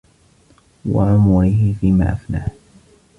[0.85, 2.51] وَعُمُرِهِ فِيمَا أَفْنَاهُ